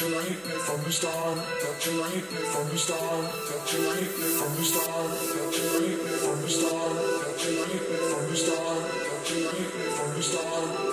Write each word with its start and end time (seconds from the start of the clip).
you 0.00 0.16
like 0.16 0.44
me 0.46 0.52
from 0.52 0.82
the 0.84 0.92
start, 0.92 1.36
that 1.36 1.86
your 1.86 2.00
like 2.00 2.14
me 2.32 2.38
from 2.38 2.68
the 2.70 2.78
start, 2.78 3.32
that 3.48 3.72
your 3.72 3.92
like 3.92 4.00
me 4.00 4.28
from 4.38 4.56
the 4.56 4.64
start, 4.64 5.10
that 5.10 5.56
your 5.56 5.80
like 5.80 6.00
me 6.00 6.12
from 6.16 6.40
the 6.40 6.48
start, 6.48 6.94
that 7.20 7.44
your 7.44 7.60
like 7.60 7.84
me 7.90 7.96
from 8.08 8.30
the 8.30 8.36
start, 8.36 8.80
that 8.80 9.30
your 9.30 9.52
like 9.52 9.74
me 9.76 9.84
from 9.92 10.14
the 10.16 10.22
start. 10.22 10.89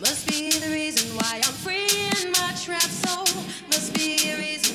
Must 0.00 0.26
be 0.28 0.50
the 0.50 0.70
reason 0.70 1.08
why 1.16 1.40
I'm 1.44 1.54
free 1.64 1.88
in 2.22 2.32
my 2.32 2.52
trap 2.62 2.82
soul. 2.82 3.26
Must 3.68 3.94
be 3.94 4.30
a 4.30 4.36
reason. 4.36 4.67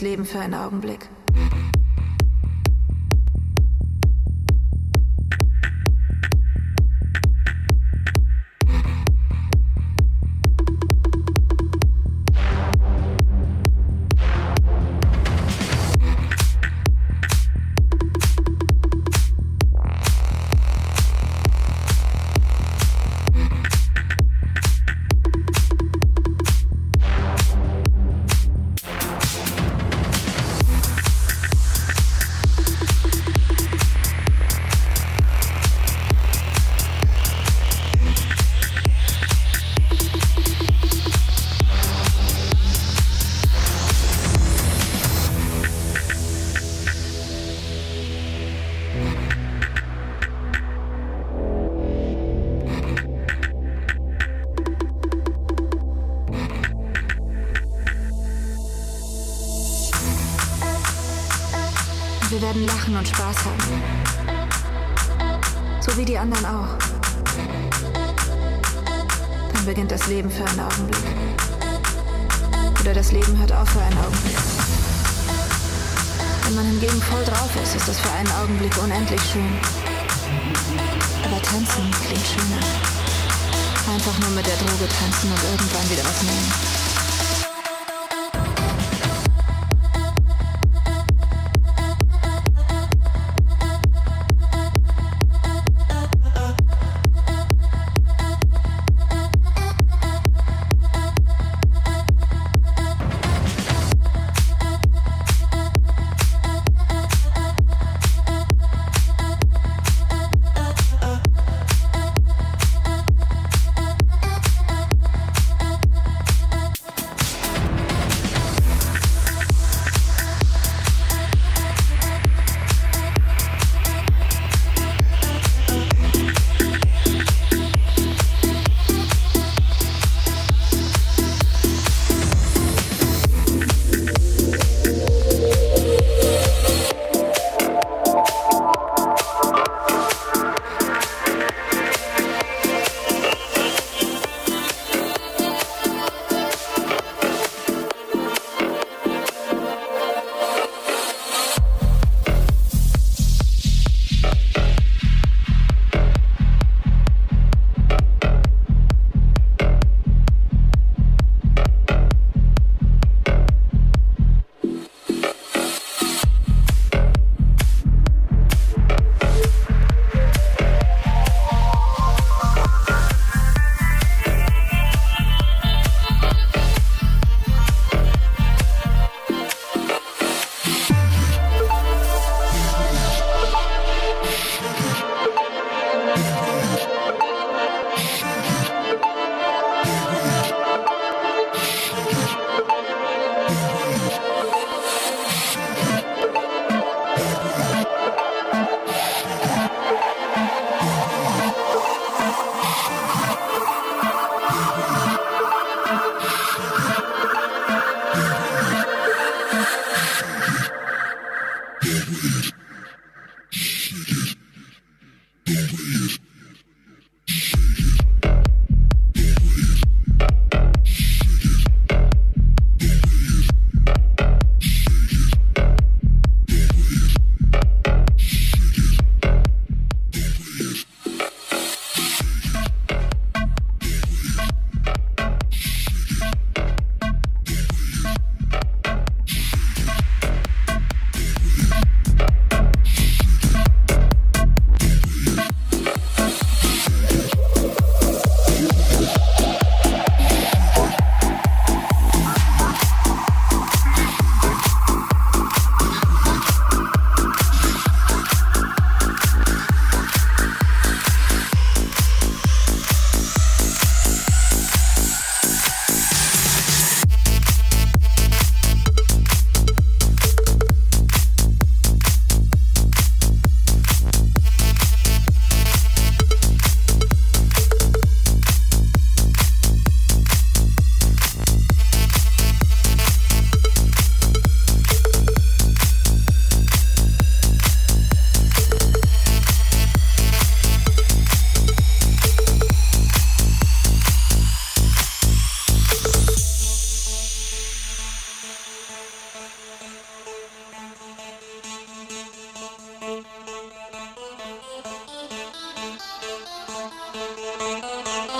Leben 0.00 0.24
für 0.24 0.40
einen 0.40 0.54
Augenblick. 0.54 1.09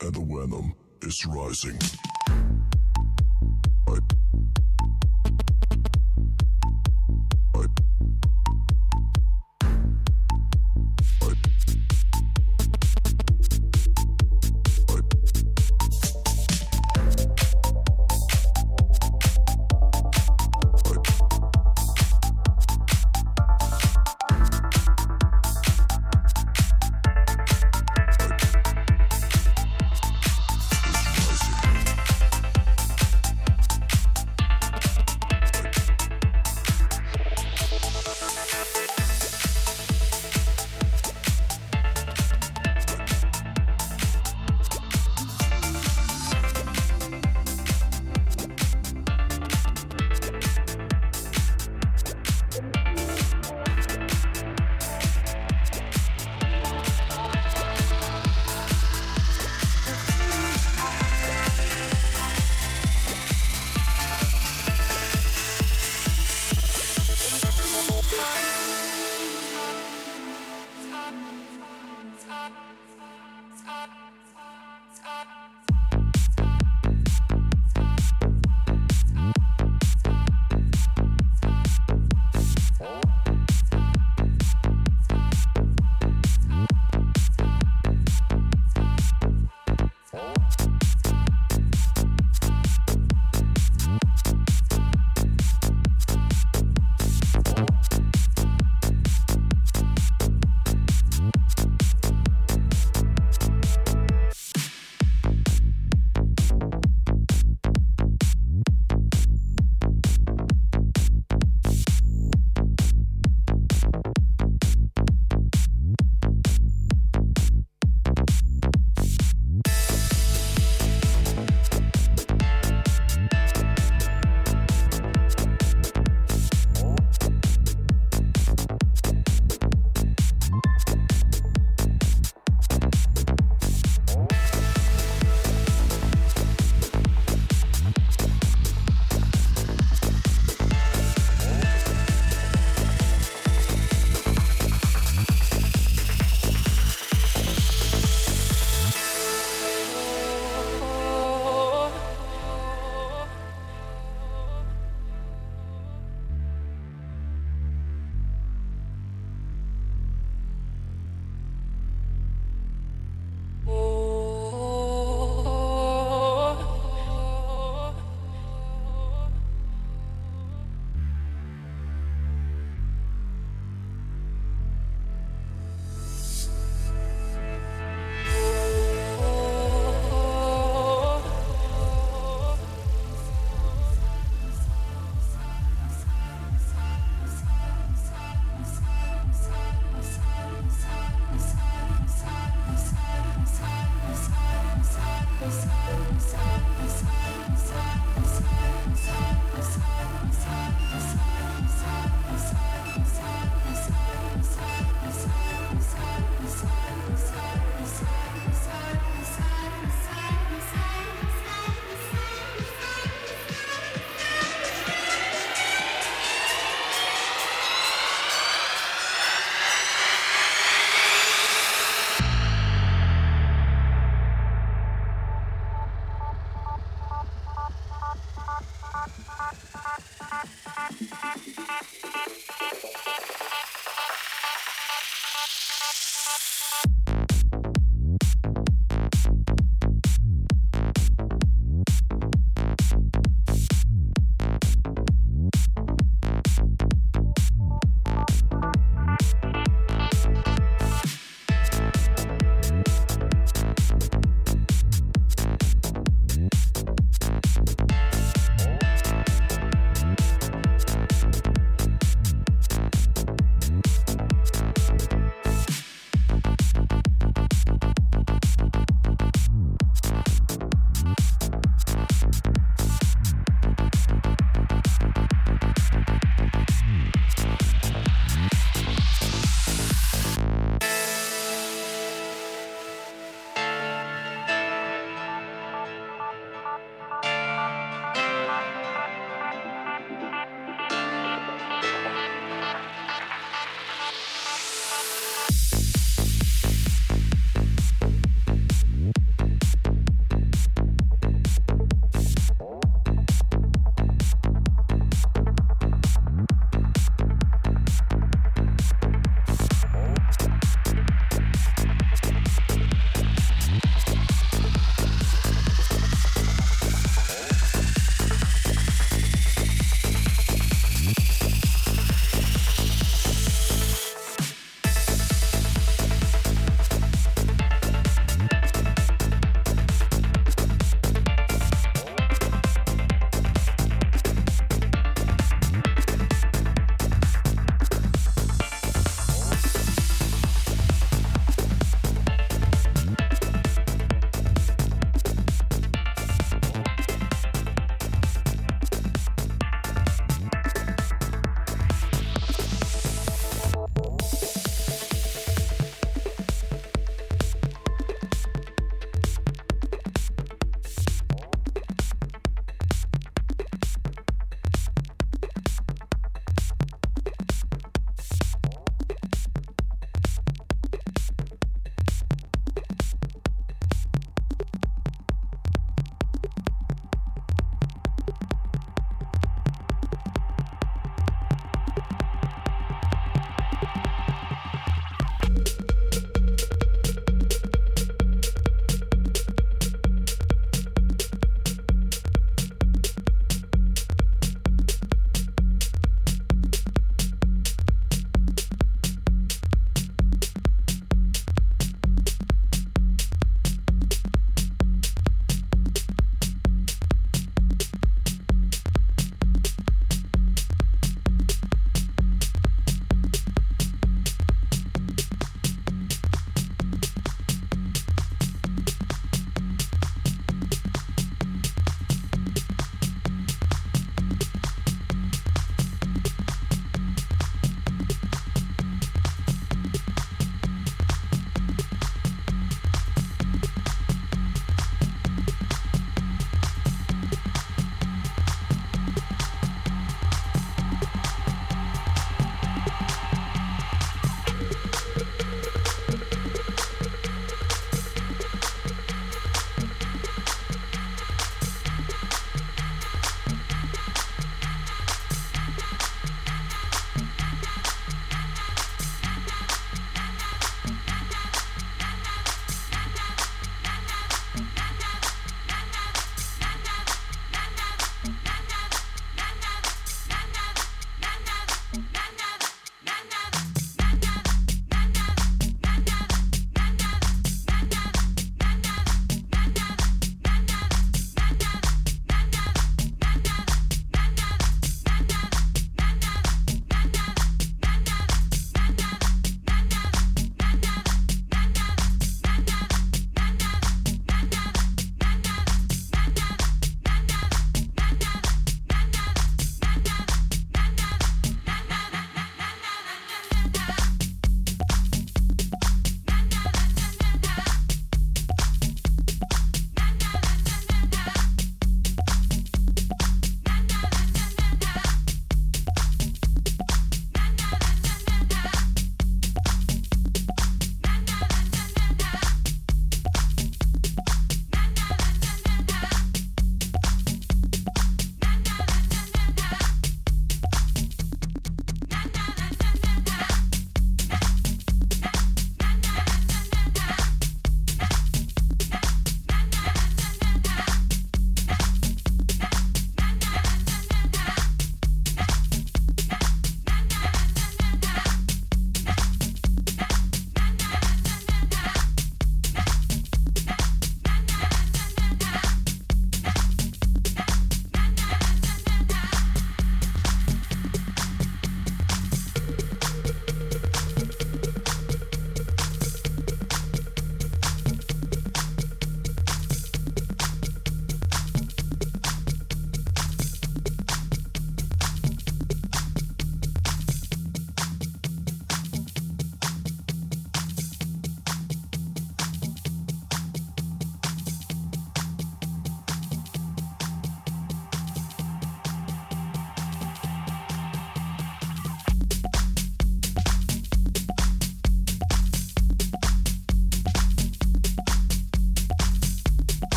and 0.00 0.14
the 0.14 0.20
venom 0.20 0.74
is 1.02 1.26
rising. 1.26 2.03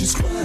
She's 0.00 0.14
crying. 0.14 0.39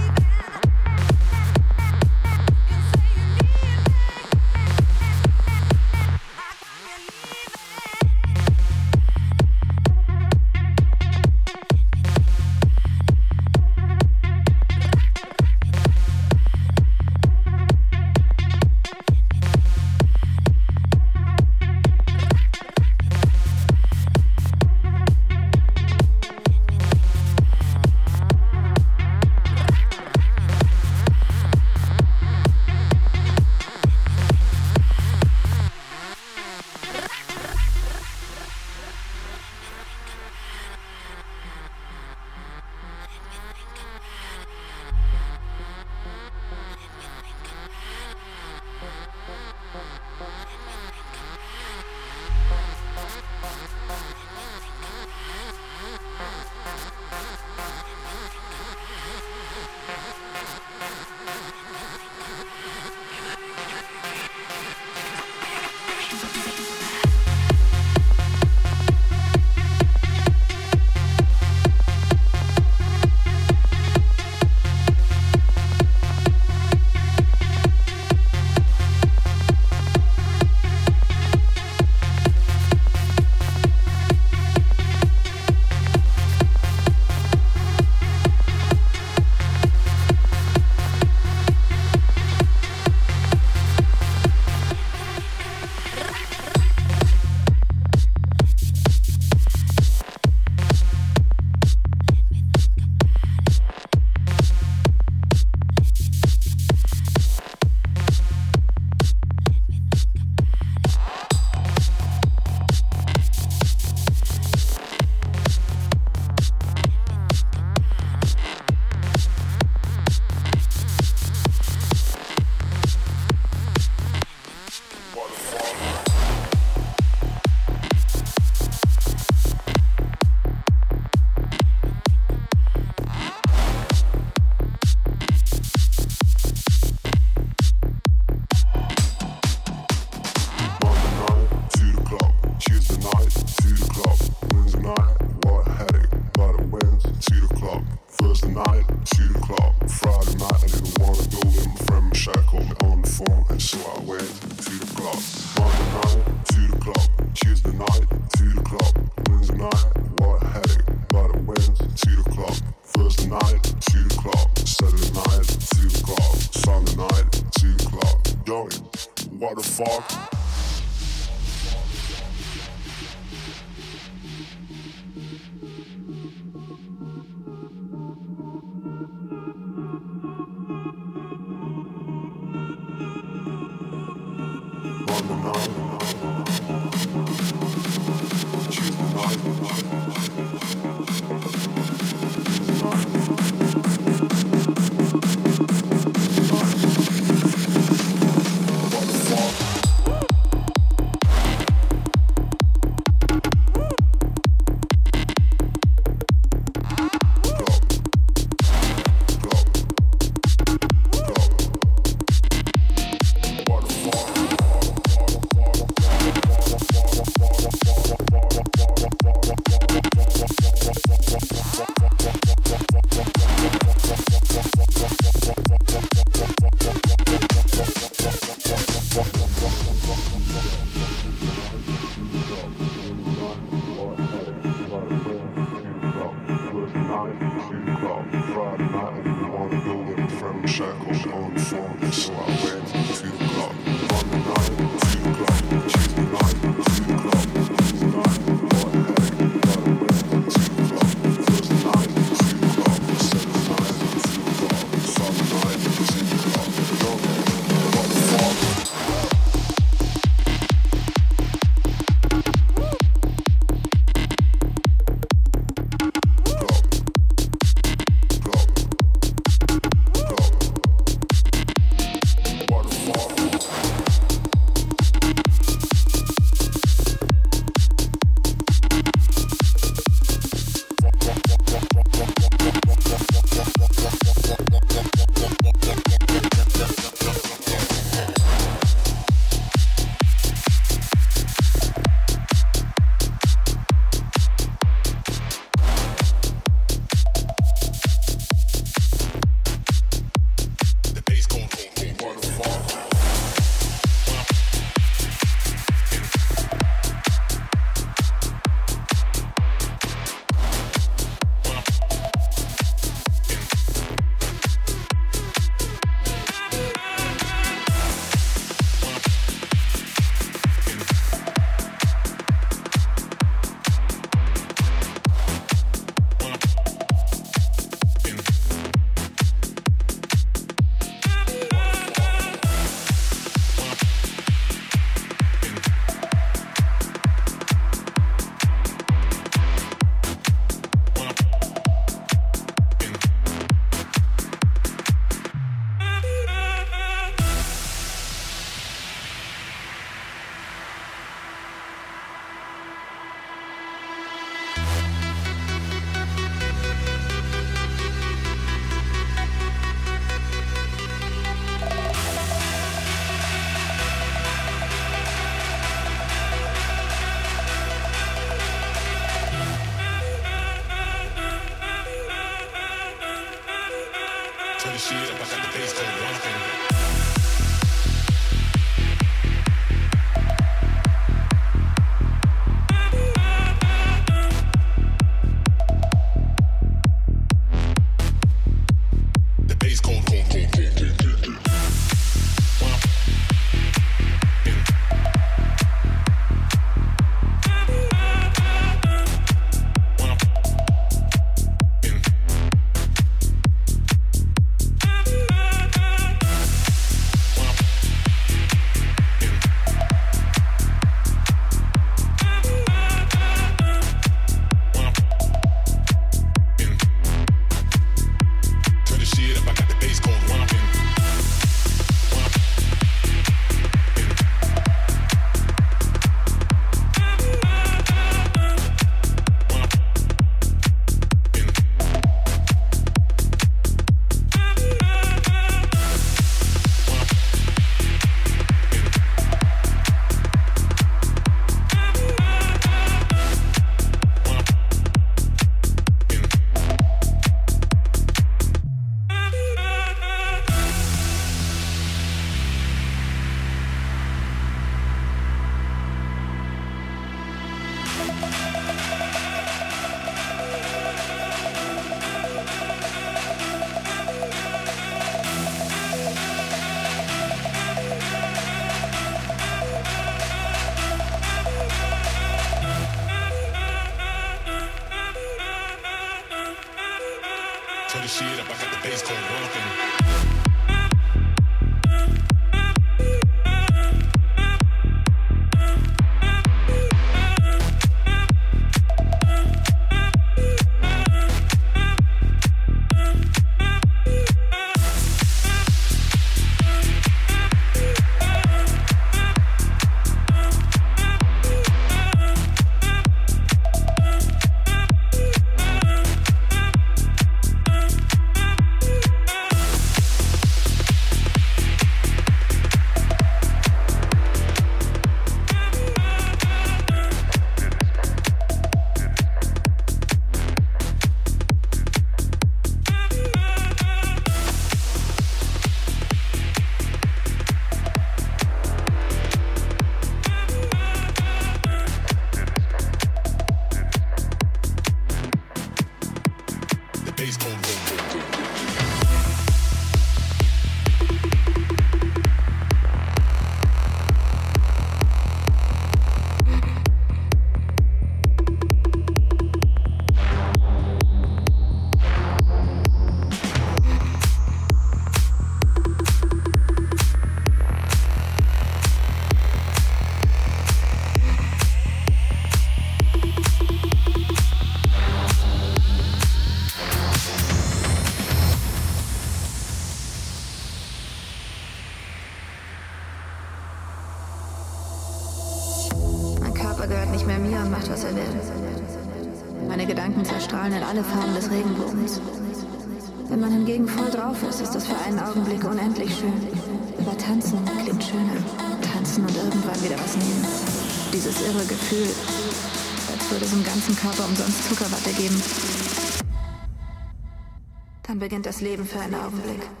Leben 598.81 599.05
für 599.05 599.19
einen 599.19 599.35
Augenblick. 599.35 600.00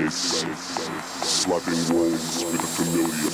Bass. 0.00 0.44
Slapping 1.22 1.94
walls 1.94 2.44
with 2.44 2.62
a 2.62 2.66
familiar 2.66 3.27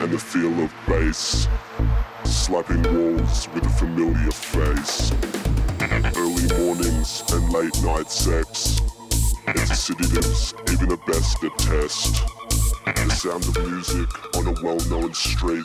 and 0.00 0.10
the 0.10 0.18
feel 0.18 0.52
of 0.62 0.72
bass. 0.86 1.48
Slapping 2.24 2.82
walls 2.82 3.48
with 3.54 3.64
a 3.64 3.68
familiar 3.70 4.30
face. 4.30 5.12
Early 6.16 6.46
mornings 6.58 7.22
and 7.32 7.52
late 7.52 7.82
night 7.82 8.10
sex. 8.10 8.80
It's 9.48 9.70
a 9.70 9.74
sedatives 9.74 10.54
even 10.70 10.88
the 10.88 10.98
best 11.06 11.42
attest. 11.42 12.22
The 12.84 13.10
sound 13.10 13.44
of 13.44 13.56
music 13.68 14.08
on 14.36 14.46
a 14.46 14.54
well-known 14.62 15.14
street. 15.14 15.64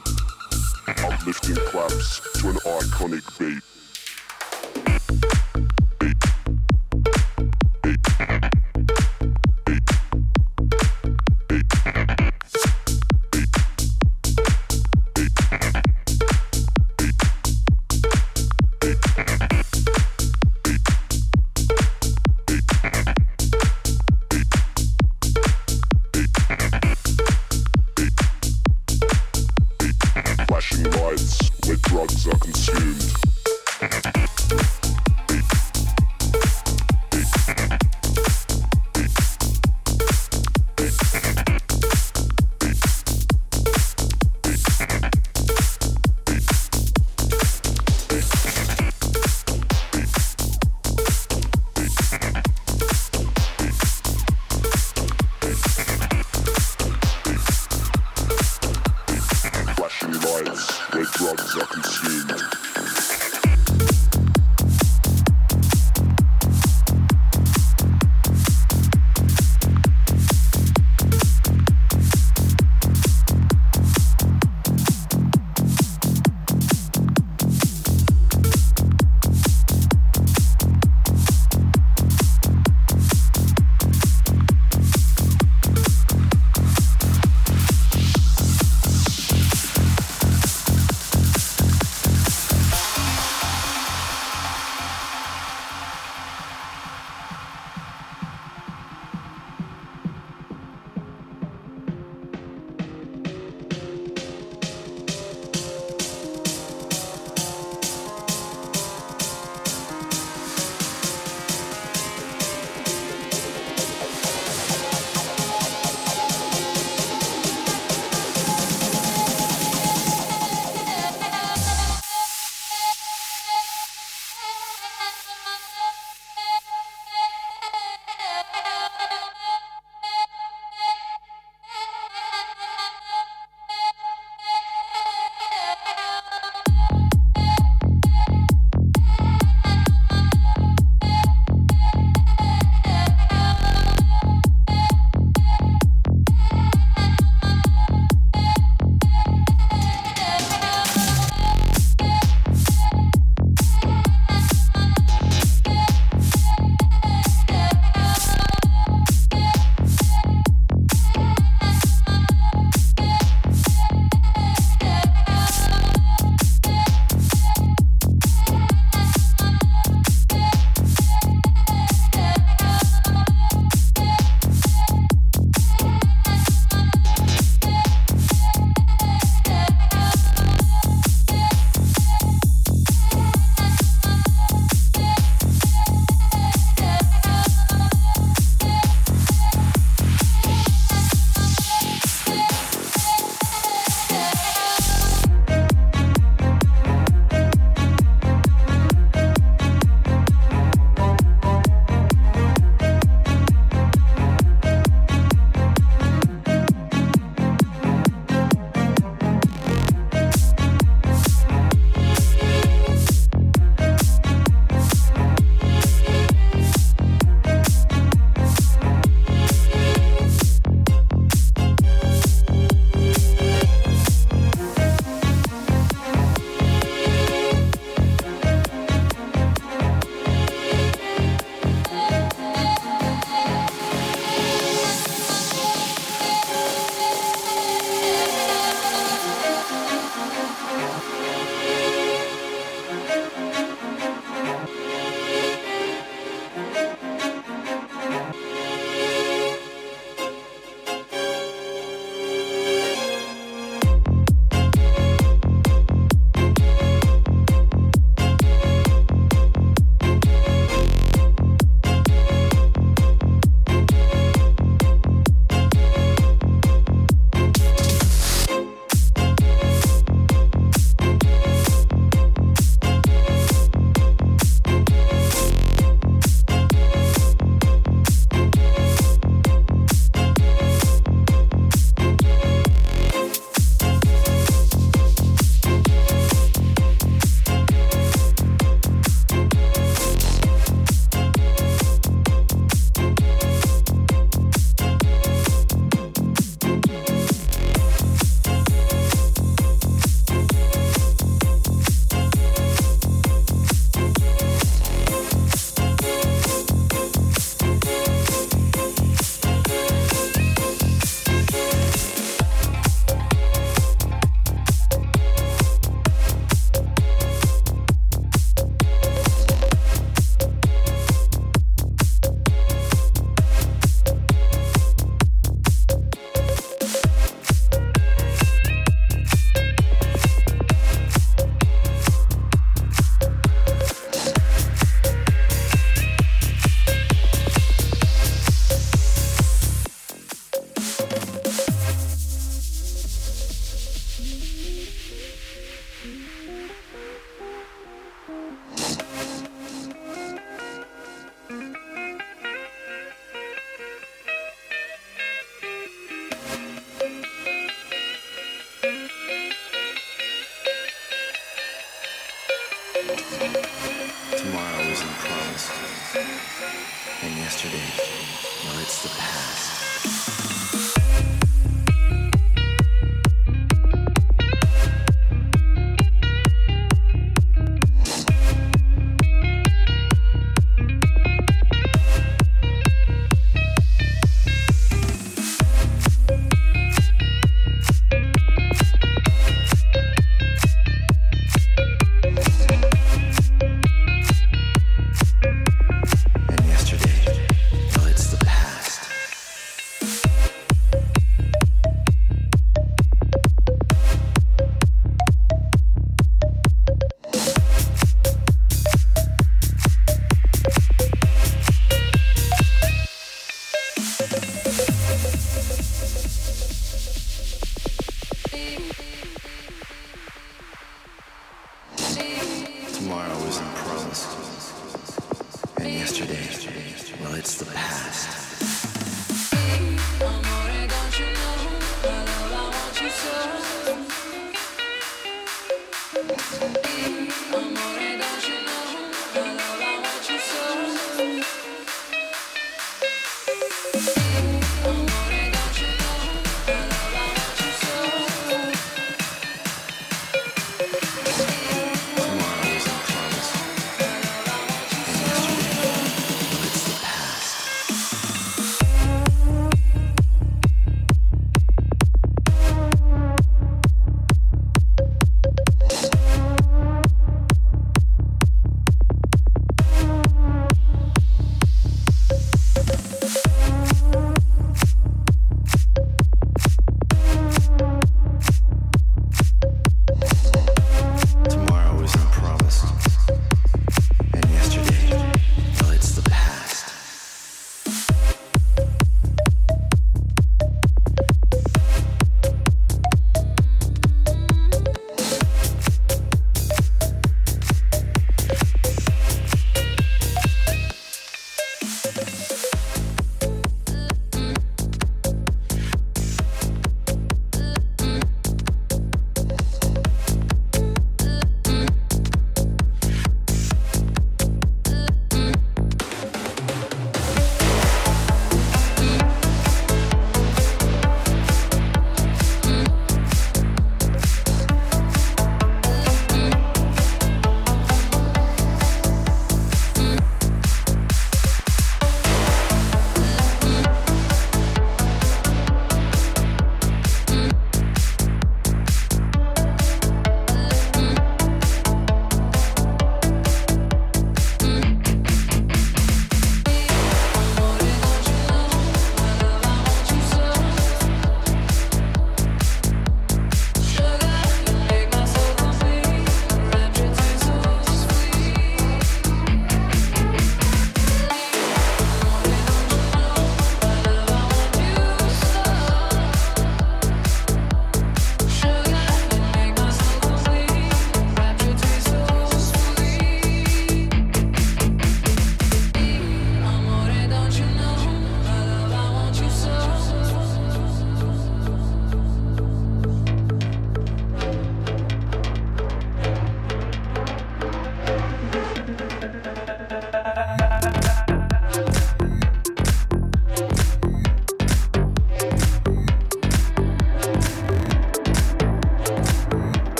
Uplifting 0.87 1.55
claps 1.67 2.21
to 2.39 2.49
an 2.49 2.55
iconic 2.55 3.39
beat. 3.39 3.74